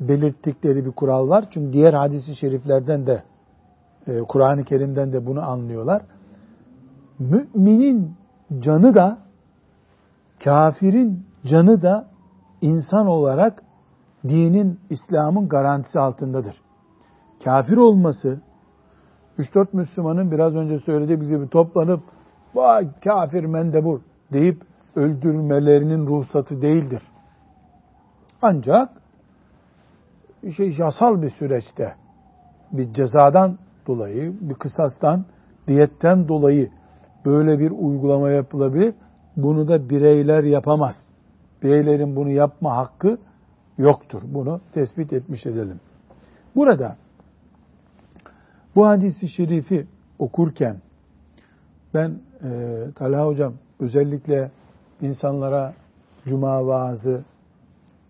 [0.00, 1.44] belirttikleri bir kural var.
[1.50, 3.22] Çünkü diğer hadisi şeriflerden de
[4.06, 6.02] e, Kur'an-ı Kerim'den de bunu anlıyorlar.
[7.18, 8.14] Müminin
[8.58, 9.18] canı da
[10.44, 12.08] kafirin canı da
[12.60, 13.62] insan olarak
[14.24, 16.60] dinin, İslam'ın garantisi altındadır.
[17.44, 18.40] Kafir olması,
[19.38, 22.02] 3-4 Müslümanın biraz önce söylediğimiz gibi toplanıp
[22.58, 24.00] vay kafir mendebur
[24.32, 24.62] deyip
[24.96, 27.02] öldürmelerinin ruhsatı değildir.
[28.42, 28.88] Ancak
[30.56, 31.94] şey yasal bir süreçte
[32.72, 35.24] bir cezadan dolayı, bir kısastan,
[35.66, 36.70] diyetten dolayı
[37.24, 38.94] böyle bir uygulama yapılabilir.
[39.36, 40.94] bunu da bireyler yapamaz.
[41.62, 43.18] Bireylerin bunu yapma hakkı
[43.78, 44.22] yoktur.
[44.24, 45.80] Bunu tespit etmiş edelim.
[46.56, 46.96] Burada
[48.76, 49.86] bu hadisi şerifi
[50.18, 50.76] okurken
[51.94, 52.48] ben e,
[52.94, 54.50] Talha Hocam özellikle
[55.00, 55.74] insanlara
[56.24, 57.22] cuma vaazı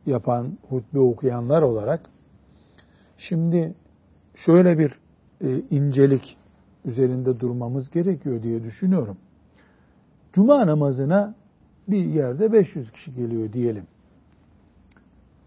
[0.07, 2.01] yapan, hutbe okuyanlar olarak
[3.19, 3.75] şimdi
[4.37, 4.93] şöyle bir
[5.45, 6.37] e, incelik
[6.85, 9.17] üzerinde durmamız gerekiyor diye düşünüyorum.
[10.33, 11.35] Cuma namazına
[11.89, 13.85] bir yerde 500 kişi geliyor diyelim.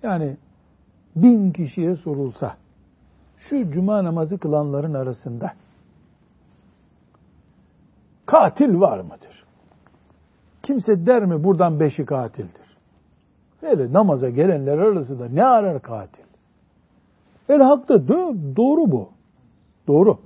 [0.04, 0.38] Yani
[1.16, 2.58] bin kişiye sorulsa
[3.38, 5.54] şu cuma namazı kılanların arasında
[8.32, 9.44] katil var mıdır?
[10.64, 12.78] Kimse der mi buradan beşi katildir?
[13.62, 16.24] Öyle namaza gelenler arasında ne arar katil?
[17.50, 19.10] El hakta doğru bu.
[19.88, 20.20] Doğru.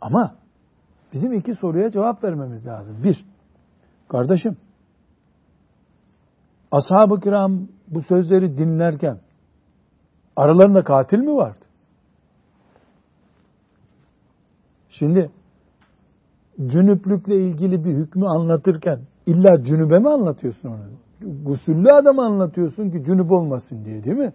[0.00, 0.34] Ama
[1.12, 3.02] bizim iki soruya cevap vermemiz lazım.
[3.04, 3.24] Bir,
[4.08, 4.56] kardeşim,
[6.70, 9.18] ashab-ı kiram bu sözleri dinlerken
[10.36, 11.64] aralarında katil mi vardı?
[14.88, 15.30] Şimdi
[16.66, 20.78] cünüplükle ilgili bir hükmü anlatırken illa cünübe mi anlatıyorsun onu?
[21.44, 24.32] Gusüllü adamı anlatıyorsun ki cünüp olmasın diye değil mi?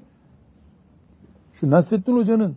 [1.53, 2.56] Şu Nasrettin Hoca'nın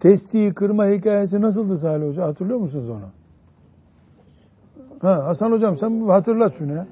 [0.00, 2.22] testiyi kırma hikayesi nasıldı Salih Hoca?
[2.22, 3.10] Hatırlıyor musunuz onu?
[5.02, 6.86] Ha, Hasan Hocam sen hatırlat şunu ya.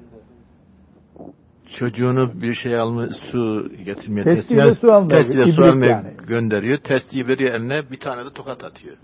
[1.79, 6.13] Çocuğunu bir şey alma, su getirmeye testiyle, testiyle su almaya, testiyle su almaya yani.
[6.27, 6.77] gönderiyor.
[6.77, 8.97] Testiyi veriyor eline bir tane de tokat atıyor.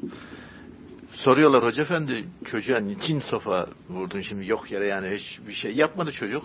[1.24, 6.12] Soruyorlar hoca efendi çocuğa niçin sofa vurdun şimdi yok yere yani hiç bir şey yapmadı
[6.12, 6.44] çocuk.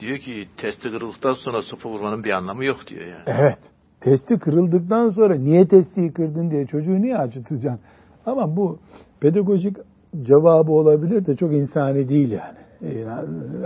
[0.00, 3.22] Diyor ki testi kırıldıktan sonra sopa vurmanın bir anlamı yok diyor yani.
[3.26, 3.58] Evet.
[4.00, 7.80] Testi kırıldıktan sonra niye testiyi kırdın diye çocuğu niye acıtacaksın?
[8.26, 8.78] Ama bu
[9.20, 9.76] pedagojik
[10.22, 13.06] cevabı olabilir de çok insani değil yani.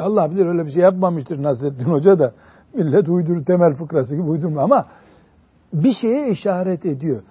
[0.00, 2.34] Allah bilir öyle bir şey yapmamıştır Nasrettin Hoca da.
[2.74, 4.86] Millet uydurur temel fıkrası gibi uydurma ama
[5.72, 7.22] bir şeye işaret ediyor.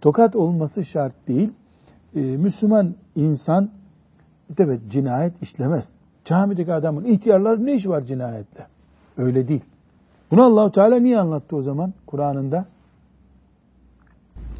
[0.00, 1.52] Tokat olması şart değil.
[2.16, 3.70] Ee, Müslüman insan
[4.58, 5.84] evet cinayet işlemez.
[6.24, 8.66] Camideki adamın ihtiyarlar ne iş var cinayetle?
[9.16, 9.64] Öyle değil.
[10.30, 12.66] Bunu Allahu Teala niye anlattı o zaman Kur'an'ında?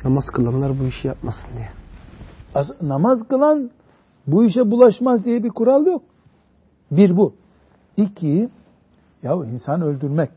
[0.05, 1.69] Namaz kılanlar bu işi yapmasın diye.
[2.55, 3.71] As namaz kılan
[4.27, 6.03] bu işe bulaşmaz diye bir kural yok.
[6.91, 7.35] Bir bu.
[7.97, 8.49] İki,
[9.23, 10.31] ya insan öldürmek,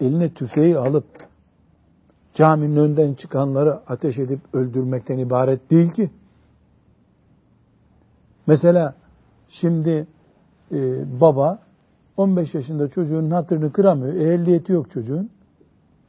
[0.00, 1.04] eline tüfeği alıp
[2.34, 6.10] caminin önden çıkanları ateş edip öldürmekten ibaret değil ki.
[8.46, 8.94] Mesela
[9.48, 10.06] şimdi
[10.72, 10.76] e,
[11.20, 11.58] baba
[12.16, 14.14] 15 yaşında çocuğun hatırını kıramıyor.
[14.14, 15.30] Ehliyeti yok çocuğun.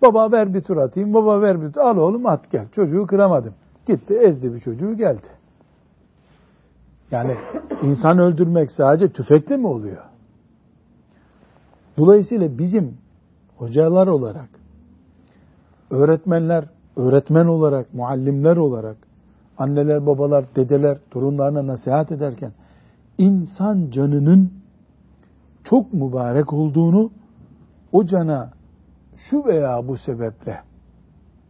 [0.02, 1.14] Baba ver bir tur atayım.
[1.14, 1.82] Baba ver bir tur.
[1.82, 2.70] Al oğlum at gel.
[2.70, 3.54] Çocuğu kıramadım.
[3.88, 5.28] Gitti ezdi bir çocuğu geldi.
[7.12, 7.36] Yani
[7.84, 10.04] insan öldürmek sadece tüfekle mi oluyor?
[11.98, 12.98] Dolayısıyla bizim
[13.58, 14.50] hocalar olarak,
[15.90, 16.66] öğretmenler,
[16.96, 18.98] öğretmen olarak, muallimler olarak,
[19.64, 22.52] anneler, babalar, dedeler torunlarına nasihat ederken
[23.18, 24.52] insan canının
[25.64, 27.12] çok mübarek olduğunu,
[27.92, 28.52] o cana
[29.30, 30.60] şu veya bu sebeple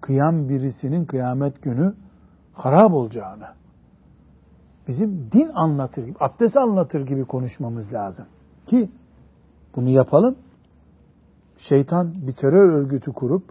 [0.02, 1.93] kıyam birisinin kıyamet günü
[2.54, 3.47] harap olacağını,
[4.88, 8.26] bizim din anlatır gibi, abdest anlatır gibi konuşmamız lazım.
[8.65, 8.89] Ki
[9.76, 10.36] bunu yapalım.
[11.58, 13.43] Şeytan bir terör örgütü kurup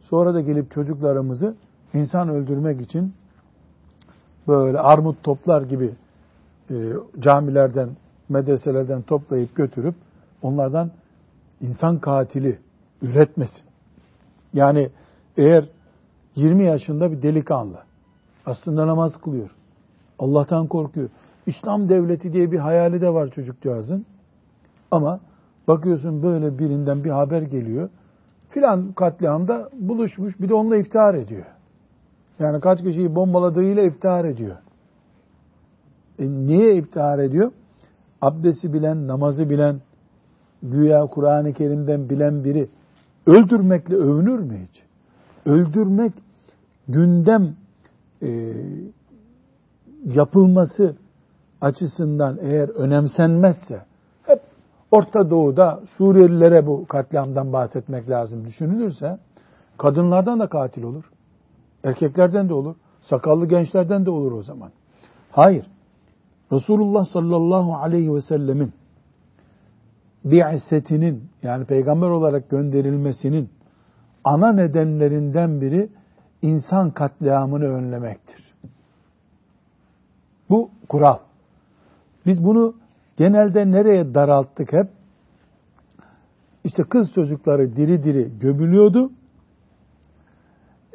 [0.00, 1.56] sonra da gelip çocuklarımızı
[1.94, 3.14] insan öldürmek için
[4.48, 5.94] böyle armut toplar gibi
[6.70, 6.74] e,
[7.20, 7.88] camilerden,
[8.28, 9.94] medreselerden toplayıp götürüp
[10.42, 10.90] onlardan
[11.60, 12.58] insan katili
[13.02, 13.62] üretmesin.
[14.52, 14.90] Yani
[15.36, 15.68] eğer
[16.34, 17.78] 20 yaşında bir delikanlı
[18.46, 19.50] aslında namaz kılıyor.
[20.18, 21.08] Allah'tan korkuyor.
[21.46, 24.06] İslam devleti diye bir hayali de var çocukcağızın.
[24.90, 25.20] Ama
[25.68, 27.88] bakıyorsun böyle birinden bir haber geliyor.
[28.48, 31.44] Filan katliamda buluşmuş bir de onunla iftihar ediyor.
[32.38, 34.56] Yani kaç kişiyi bombaladığıyla iftihar ediyor.
[36.18, 37.52] E niye iftihar ediyor?
[38.22, 39.80] Abdesti bilen, namazı bilen,
[40.62, 42.68] güya Kur'an-ı Kerim'den bilen biri
[43.26, 44.82] öldürmekle övünür mü hiç?
[45.46, 46.12] Öldürmek
[46.88, 47.56] gündem
[48.22, 48.52] e,
[50.04, 50.96] yapılması
[51.60, 53.82] açısından eğer önemsenmezse
[54.22, 54.40] hep
[54.90, 59.18] Orta Doğu'da Suriyelilere bu katliamdan bahsetmek lazım düşünülürse
[59.78, 61.04] kadınlardan da katil olur.
[61.86, 62.76] Erkeklerden de olur.
[63.00, 64.70] Sakallı gençlerden de olur o zaman.
[65.30, 65.66] Hayır.
[66.52, 68.72] Resulullah sallallahu aleyhi ve sellemin
[70.24, 73.50] bi'setinin yani peygamber olarak gönderilmesinin
[74.24, 75.88] ana nedenlerinden biri
[76.42, 78.54] insan katliamını önlemektir.
[80.50, 81.18] Bu kural.
[82.26, 82.74] Biz bunu
[83.16, 84.86] genelde nereye daralttık hep?
[86.64, 89.10] İşte kız çocukları diri diri gömülüyordu.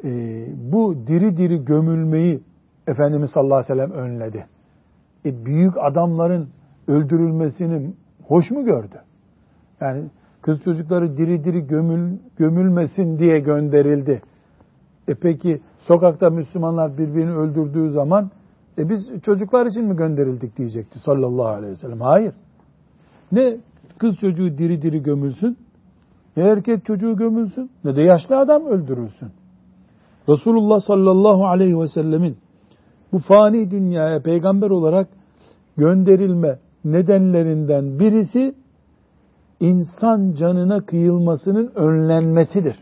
[0.04, 2.40] Ee, bu diri diri gömülmeyi
[2.86, 4.46] Efendimiz sallallahu aleyhi ve sellem önledi.
[5.24, 6.48] E, büyük adamların
[6.88, 7.94] öldürülmesini
[8.26, 9.00] hoş mu gördü?
[9.80, 10.04] Yani
[10.42, 14.22] kız çocukları diri diri gömül, gömülmesin diye gönderildi.
[15.08, 18.30] E peki sokakta Müslümanlar birbirini öldürdüğü zaman
[18.78, 22.00] e biz çocuklar için mi gönderildik diyecekti sallallahu aleyhi ve sellem.
[22.00, 22.34] Hayır.
[23.32, 23.56] Ne
[23.98, 25.58] kız çocuğu diri diri gömülsün,
[26.36, 29.28] ne erkek çocuğu gömülsün, ne de yaşlı adam öldürülsün.
[30.28, 32.36] Resulullah sallallahu aleyhi ve sellemin
[33.12, 35.08] bu fani dünyaya peygamber olarak
[35.76, 38.54] gönderilme nedenlerinden birisi
[39.60, 42.76] insan canına kıyılmasının önlenmesidir.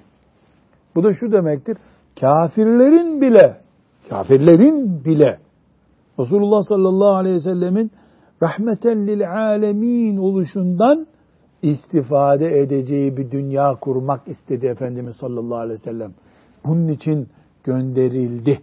[0.94, 1.76] Bu da şu demektir.
[2.20, 3.60] Kafirlerin bile,
[4.08, 5.38] kafirlerin bile
[6.18, 7.90] Resulullah sallallahu aleyhi ve sellemin
[8.42, 11.06] rahmeten lil alemin oluşundan
[11.62, 16.14] istifade edeceği bir dünya kurmak istedi Efendimiz sallallahu aleyhi ve sellem.
[16.64, 17.28] Bunun için
[17.64, 18.60] gönderildi.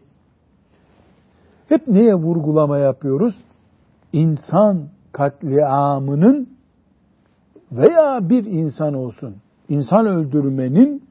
[1.69, 3.36] Hep neye vurgulama yapıyoruz?
[4.13, 6.49] İnsan katliamının
[7.71, 9.36] veya bir insan olsun,
[9.69, 11.03] insan öldürmenin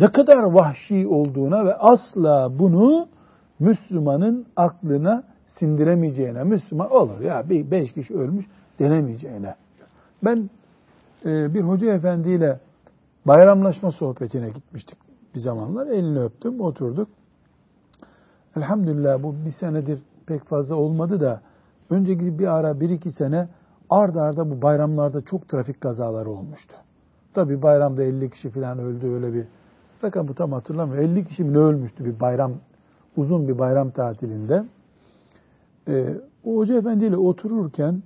[0.00, 3.08] ne kadar vahşi olduğuna ve asla bunu
[3.58, 5.24] Müslümanın aklına
[5.58, 8.46] sindiremeyeceğine, Müslüman olur ya bir beş kişi ölmüş
[8.78, 9.54] denemeyeceğine.
[10.24, 10.50] Ben
[11.24, 12.60] e, bir hoca efendiyle
[13.26, 15.01] bayramlaşma sohbetine gitmiştik
[15.34, 15.86] bir zamanlar.
[15.86, 17.08] Elini öptüm, oturduk.
[18.56, 21.40] Elhamdülillah bu bir senedir pek fazla olmadı da
[21.90, 23.48] önceki bir ara bir iki sene
[23.90, 26.74] ard arda bu bayramlarda çok trafik kazaları olmuştu.
[27.34, 29.44] Tabi bayramda 50 kişi falan öldü öyle bir
[30.04, 31.04] rakamı tam hatırlamıyorum.
[31.04, 32.52] 50 kişi mi ne ölmüştü bir bayram
[33.16, 34.64] uzun bir bayram tatilinde.
[35.88, 36.14] Ee,
[36.44, 38.02] o hoca efendiyle otururken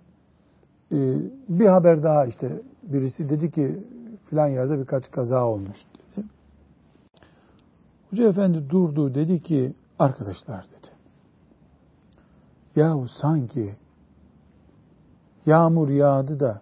[0.93, 0.99] e,
[1.49, 2.51] bir haber daha işte
[2.83, 3.79] birisi dedi ki
[4.31, 5.77] filan yerde birkaç kaza olmuş.
[8.11, 10.91] Hoca efendi durdu dedi ki arkadaşlar dedi.
[12.77, 13.77] Yahu sanki
[15.47, 16.61] yağmur yağdı da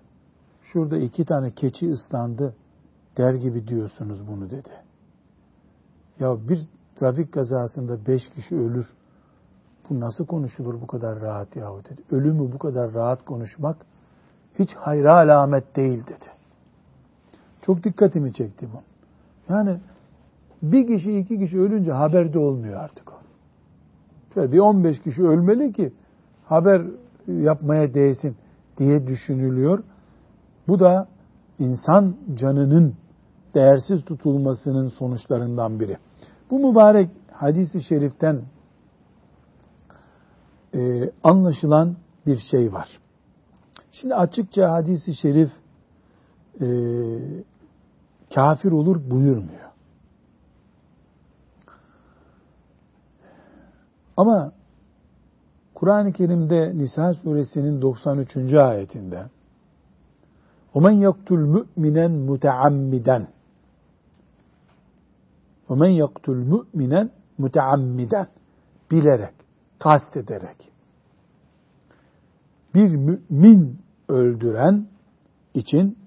[0.63, 2.55] şurada iki tane keçi ıslandı
[3.17, 4.71] der gibi diyorsunuz bunu dedi.
[6.21, 8.93] Ya bir trafik kazasında beş kişi ölür.
[9.91, 12.03] Bu nasıl konuşulur bu kadar rahat yahu dedi.
[12.11, 13.77] Ölümü bu kadar rahat konuşmak
[14.59, 16.27] hiç hayra alamet değil dedi.
[17.63, 18.83] Çok dikkatimi çekti bu.
[19.53, 19.81] Yani
[20.72, 23.16] bir kişi iki kişi ölünce haberde olmuyor artık o.
[24.35, 25.92] Şöyle bir 15 kişi ölmeli ki
[26.44, 26.83] haber
[27.29, 28.37] yapmaya değsin
[28.79, 29.83] diye düşünülüyor.
[30.68, 31.09] Bu da
[31.59, 32.94] insan canının
[33.55, 35.96] değersiz tutulmasının sonuçlarından biri.
[36.50, 38.42] Bu mübarek hadisi şeriften
[40.74, 41.96] e, anlaşılan
[42.27, 42.88] bir şey var.
[43.92, 45.50] Şimdi açıkça hadisi şerif
[46.61, 46.66] e,
[48.35, 49.63] kafir olur buyurmuyor.
[54.18, 54.52] Ama
[55.76, 58.54] Kur'an-ı Kerim'de Nisa suresinin 93.
[58.54, 59.26] ayetinde
[60.74, 63.28] وَمَنْ يَقْتُلْ مُؤْمِنًا مُتَعَمِّدًا
[65.70, 68.28] وَمَنْ يَقْتُلْ مُؤْمِنًا مُتَعَمِّدًا
[68.92, 69.34] bilerek,
[69.80, 70.72] kast ederek
[72.76, 74.88] bir mümin öldüren
[75.54, 75.98] için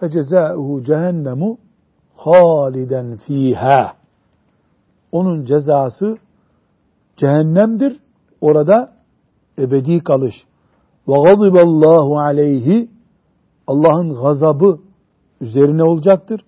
[0.00, 1.58] fecezaehu cehennemu
[2.16, 3.96] haliden fiha
[5.12, 6.18] onun cezası
[7.21, 7.99] cehennemdir.
[8.41, 8.91] Orada
[9.59, 10.35] ebedi kalış.
[11.07, 12.89] Ve gaziballahu aleyhi
[13.67, 14.79] Allah'ın gazabı
[15.41, 16.41] üzerine olacaktır.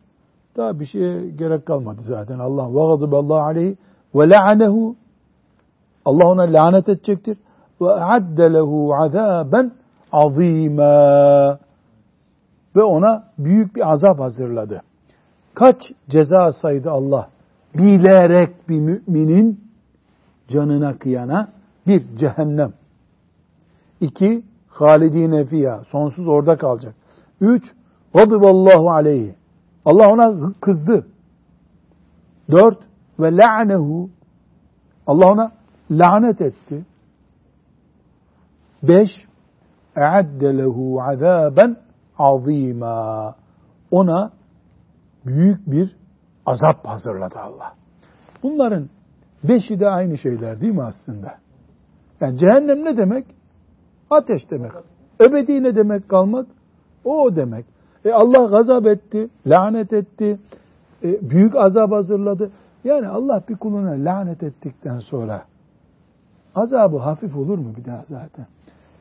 [0.58, 2.40] Daha bir şeye gerek kalmadı zaten.
[2.40, 3.78] Allah ve gaziballahu aleyhi
[4.16, 4.96] ve la'anehu
[6.06, 7.38] Allah ona lanet edecektir.
[7.82, 9.72] Ve adde lehu azaben
[10.12, 11.60] azîmâ
[12.76, 14.82] ve ona büyük bir azap hazırladı.
[15.54, 15.78] Kaç
[16.10, 17.28] ceza saydı Allah?
[17.76, 19.63] Bilerek bir müminin
[20.48, 21.48] canına kıyana
[21.88, 22.74] bir cehennem.
[24.02, 26.96] İki, halidine fiyâ, sonsuz orada kalacak.
[27.42, 27.64] Üç,
[28.14, 29.36] gadiballahu aleyhi.
[29.86, 31.08] Allah ona kızdı.
[32.52, 32.78] Dört,
[33.20, 34.10] ve la'nehu.
[35.08, 35.52] Allah ona
[35.92, 36.86] lanet etti.
[38.84, 39.10] Beş,
[39.96, 41.78] e'adde lehu azaben
[42.18, 43.36] azîmâ.
[43.92, 44.32] Ona
[45.26, 45.96] büyük bir
[46.46, 47.74] azap hazırladı Allah.
[48.44, 48.90] Bunların
[49.44, 51.38] beşi de aynı şeyler değil mi aslında?
[52.22, 53.26] Yani cehennem ne demek?
[54.10, 54.72] Ateş demek.
[55.22, 56.48] Ebedi ne demek kalmak?
[57.06, 57.66] O demek.
[58.06, 60.40] E Allah gazap etti, lanet etti,
[61.04, 62.52] e, büyük azap hazırladı.
[62.84, 65.46] Yani Allah bir kuluna lanet ettikten sonra
[66.56, 68.46] azabı hafif olur mu bir daha zaten?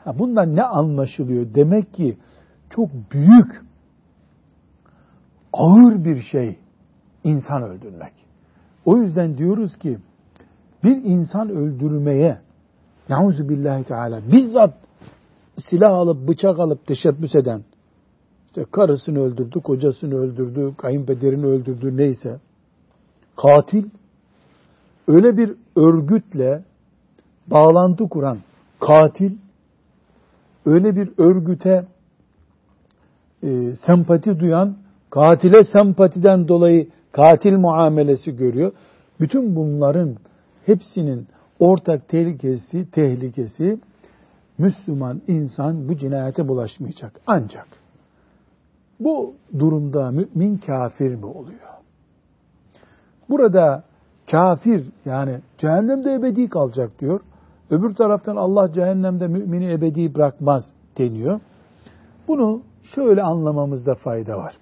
[0.04, 1.46] Ha, bundan ne anlaşılıyor?
[1.54, 2.18] Demek ki
[2.70, 3.64] çok büyük,
[5.52, 6.58] ağır bir şey
[7.24, 8.12] insan öldürmek.
[8.84, 9.98] O yüzden diyoruz ki
[10.84, 12.38] bir insan öldürmeye
[13.08, 14.74] Nauzu billahi teala bizzat
[15.68, 17.62] silah alıp bıçak alıp teşebbüs eden
[18.46, 22.40] işte karısını öldürdü, kocasını öldürdü, kayınpederini öldürdü neyse
[23.36, 23.84] katil
[25.08, 26.64] öyle bir örgütle
[27.46, 28.38] bağlantı kuran
[28.80, 29.32] katil
[30.66, 31.86] öyle bir örgüte
[33.42, 34.76] e, sempati duyan
[35.10, 38.72] katile sempatiden dolayı katil muamelesi görüyor.
[39.20, 40.16] Bütün bunların
[40.66, 41.26] hepsinin
[41.58, 43.80] ortak tehlikesi, tehlikesi
[44.58, 47.20] Müslüman insan bu cinayete bulaşmayacak.
[47.26, 47.66] Ancak
[49.00, 51.72] bu durumda mümin kafir mi oluyor?
[53.28, 53.84] Burada
[54.30, 57.20] kafir yani cehennemde ebedi kalacak diyor.
[57.70, 60.62] Öbür taraftan Allah cehennemde mümini ebedi bırakmaz
[60.98, 61.40] deniyor.
[62.28, 62.62] Bunu
[62.94, 64.56] şöyle anlamamızda fayda var.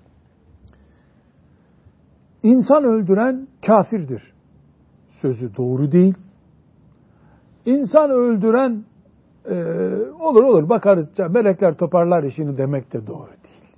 [2.43, 4.30] İnsan öldüren kafirdir.
[5.23, 6.15] Sözü doğru değil.
[7.67, 8.85] İnsan öldüren
[9.45, 9.55] e,
[10.21, 13.75] olur olur bakarız melekler toparlar işini demek de doğru değil.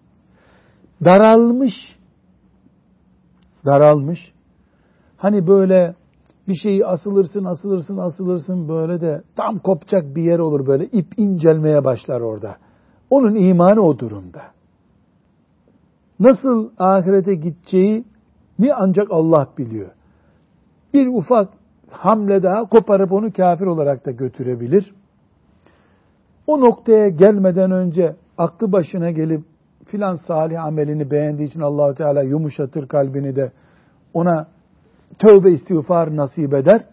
[1.05, 1.75] Daralmış
[3.67, 4.33] daralmış
[5.17, 5.95] hani böyle
[6.49, 11.85] bir şeyi asılırsın asılırsın asılırsın böyle de tam kopacak bir yer olur böyle ip incelmeye
[11.85, 12.57] başlar orada.
[13.11, 14.43] Onun imanı o durumda.
[16.21, 18.05] Nasıl ahirete gideceği
[18.59, 19.91] ni ancak Allah biliyor.
[20.95, 21.49] Bir ufak
[21.91, 24.95] hamle daha koparıp onu kafir olarak da götürebilir.
[26.47, 29.43] O noktaya gelmeden önce aklı başına gelip
[29.87, 33.53] filan salih amelini beğendiği için Allahu Teala yumuşatır kalbini de
[34.15, 34.47] ona
[35.19, 36.85] tövbe istiğfar nasip eder.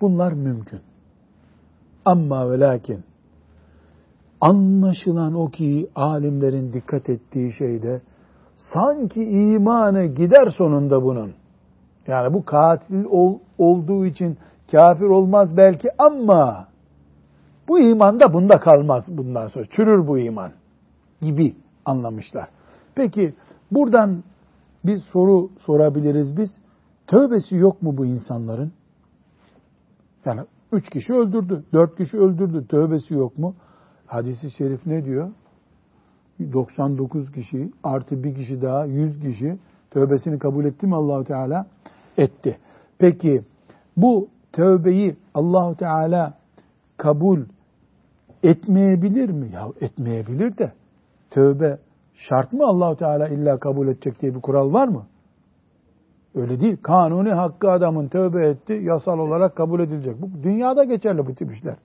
[0.00, 0.80] Bunlar mümkün.
[2.04, 3.04] Ama ve lakin
[4.40, 8.02] anlaşılan o ki alimlerin dikkat ettiği şeyde
[8.56, 11.34] sanki imanı gider sonunda bunun.
[12.08, 14.38] Yani bu katil ol, olduğu için
[14.70, 16.68] kafir olmaz belki ama
[17.68, 19.64] bu iman da bunda kalmaz bundan sonra.
[19.70, 20.52] Çürür bu iman
[21.20, 22.48] gibi anlamışlar.
[22.94, 23.34] Peki
[23.70, 24.22] buradan
[24.84, 26.58] bir soru sorabiliriz biz.
[27.06, 28.72] Tövbesi yok mu bu insanların?
[30.24, 30.40] Yani
[30.72, 32.66] üç kişi öldürdü, dört kişi öldürdü.
[32.66, 33.54] Tövbesi yok mu?
[34.06, 35.30] Hadisi şerif ne diyor?
[36.52, 39.58] 99 kişi artı bir kişi daha 100 kişi
[39.90, 41.66] tövbesini kabul etti mi Allahu Teala?
[42.18, 42.58] Etti.
[42.98, 43.42] Peki
[43.96, 46.34] bu tövbeyi Allahu Teala
[46.96, 47.40] kabul
[48.42, 49.50] etmeyebilir mi?
[49.54, 50.72] Ya etmeyebilir de
[51.30, 51.78] tövbe
[52.14, 55.06] şart mı Allahu Teala illa kabul edecek diye bir kural var mı?
[56.34, 56.76] Öyle değil.
[56.82, 60.22] Kanuni hakkı adamın tövbe etti, yasal olarak kabul edilecek.
[60.22, 61.76] Bu dünyada geçerli bu tip işler.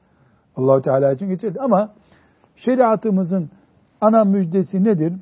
[0.55, 1.59] Allahu Teala için geçerli.
[1.59, 1.93] Ama
[2.55, 3.49] şeriatımızın
[4.01, 5.13] ana müjdesi nedir?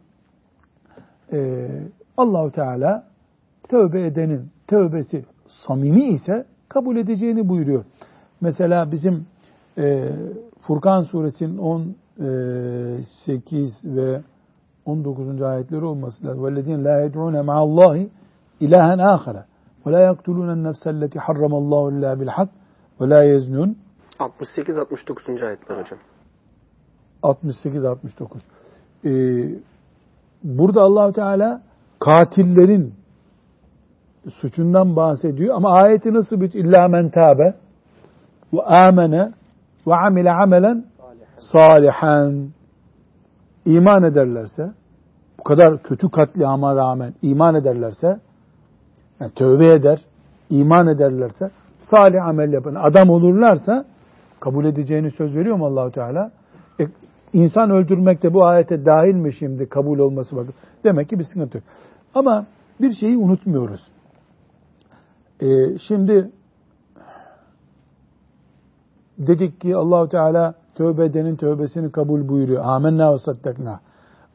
[1.34, 1.68] Ee,
[2.18, 3.04] Allahu Teala
[3.70, 7.85] tövbe edenin tövbesi samimi ise kabul edeceğini buyuruyor.
[8.41, 9.27] Mesela bizim
[9.79, 10.13] e,
[10.61, 14.21] Furkan suresinin 18 ve
[14.85, 15.43] 19.
[15.43, 16.45] ayetleri olması lazım.
[16.45, 18.09] وَالَّذِينَ لَا يَدْعُونَ مَعَ اللّٰهِ
[18.61, 19.47] ilahen ahara
[19.87, 22.49] ve la yaktulun nefselleti harramallahu illa bil hak
[23.01, 23.77] ve la yeznun
[24.19, 25.43] 68 69.
[25.43, 25.99] ayetler hocam.
[27.23, 28.43] 68 69.
[29.05, 29.49] Ee,
[30.45, 31.63] burada Allah Teala
[31.99, 32.95] katillerin
[34.30, 36.66] suçundan bahsediyor ama ayeti nasıl bitiyor?
[36.66, 37.56] İlla men tabe
[38.54, 39.32] ve amene
[39.88, 40.86] ve amile amelen
[41.38, 42.50] salihan
[43.66, 44.72] iman ederlerse
[45.40, 48.20] bu kadar kötü katliama rağmen iman ederlerse
[49.20, 50.00] yani tövbe eder,
[50.50, 53.86] iman ederlerse, salih amel yapan adam olurlarsa
[54.40, 56.32] kabul edeceğini söz veriyor mu Allahu Teala?
[56.80, 56.84] E,
[57.34, 60.54] insan öldürmek de bu ayete dahil mi şimdi kabul olması bakın.
[60.84, 61.66] Demek ki bir sıkıntı yok.
[62.16, 62.46] Ama
[62.82, 63.82] bir şeyi unutmuyoruz.
[65.42, 66.32] Ee, şimdi
[69.18, 72.66] dedik ki Allahu Teala tövbe edenin tövbesini kabul buyuruyor.
[72.66, 73.80] Amenna ve saddakna.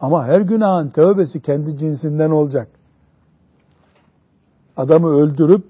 [0.01, 2.69] Ama her günahın tövbesi kendi cinsinden olacak
[4.77, 5.65] adamı öldürüp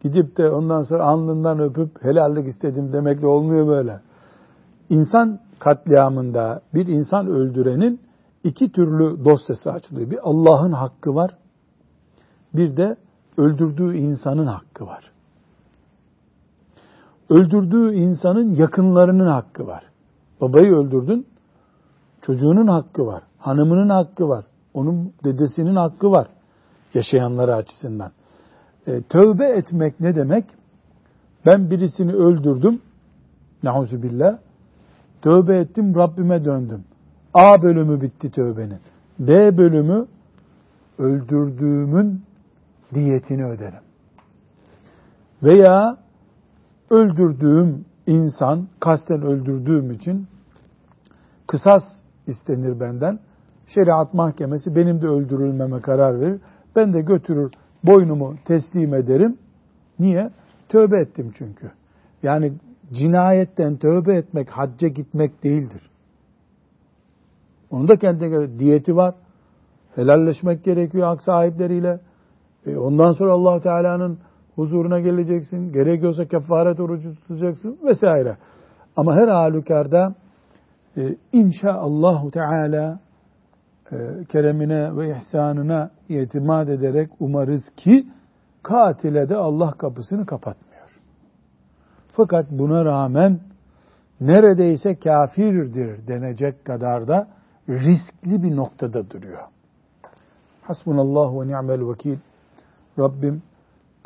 [0.00, 4.00] gidip de ondan sonra alnından öpüp helallik istedim demekle olmuyor böyle.
[4.90, 8.00] İnsan katliamında bir insan öldürenin
[8.44, 10.10] iki türlü dosyası açılıyor.
[10.10, 11.36] Bir Allah'ın hakkı var.
[12.54, 12.96] Bir de
[13.36, 15.10] öldürdüğü insanın hakkı var.
[17.30, 19.82] Öldürdüğü insanın yakınlarının hakkı var.
[20.40, 21.26] Babayı öldürdün,
[22.22, 23.22] çocuğunun hakkı var.
[23.38, 24.44] Hanımının hakkı var.
[24.74, 26.28] Onun dedesinin hakkı var.
[26.94, 28.12] Yaşayanları açısından.
[28.86, 30.44] E, tövbe etmek ne demek?
[31.46, 32.80] Ben birisini öldürdüm.
[33.62, 34.38] Nauzubillah.
[35.22, 36.84] Tövbe ettim, Rabbime döndüm.
[37.34, 38.78] A bölümü bitti tövbenin.
[39.18, 40.06] B bölümü
[40.98, 42.22] öldürdüğümün
[42.94, 43.82] diyetini öderim.
[45.42, 45.98] Veya
[46.90, 50.26] öldürdüğüm insan, kasten öldürdüğüm için
[51.46, 51.82] kısas
[52.26, 53.18] istenir benden.
[53.66, 56.40] Şeriat mahkemesi benim de öldürülmeme karar verir.
[56.76, 57.52] Ben de götürür
[57.84, 59.38] boynumu teslim ederim.
[59.98, 60.30] Niye?
[60.68, 61.70] Tövbe ettim çünkü.
[62.22, 62.52] Yani
[62.92, 65.90] cinayetten tövbe etmek hacca gitmek değildir.
[67.70, 69.14] Onun da kendine göre diyeti var.
[69.94, 72.00] Helalleşmek gerekiyor hak sahipleriyle.
[72.66, 74.18] E ondan sonra allah Teala'nın
[74.54, 75.72] huzuruna geleceksin.
[75.72, 78.36] Gerekiyorsa kefaret orucu tutacaksın vesaire.
[78.96, 80.14] Ama her halükarda
[80.96, 83.00] e, inşaallahu Teala
[83.92, 83.96] e,
[84.28, 88.06] keremine ve ihsanına itimat ederek umarız ki
[88.62, 90.70] katile de Allah kapısını kapatmıyor.
[92.12, 93.40] Fakat buna rağmen
[94.20, 97.28] neredeyse kafirdir denecek kadar da
[97.68, 99.42] riskli bir noktada duruyor.
[100.62, 102.18] Hasbunallahu ve ni'mel vekil.
[102.98, 103.42] Rabbim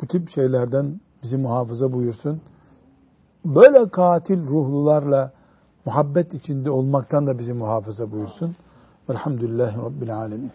[0.01, 2.41] bu tip şeylerden bizi muhafaza buyursun.
[3.45, 5.31] Böyle katil ruhlularla
[5.85, 8.55] muhabbet içinde olmaktan da bizi muhafaza buyursun.
[9.09, 10.51] Velhamdülillahi Rabbil Alemin.